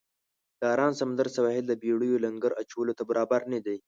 د 0.59 0.61
آرام 0.73 0.93
سمندر 0.99 1.27
سواحل 1.35 1.65
د 1.67 1.73
بېړیو 1.81 2.21
لنګر 2.25 2.51
اچولو 2.61 2.93
ته 2.97 3.03
برابر 3.09 3.41
نه 3.53 3.59
دی. 3.65 3.77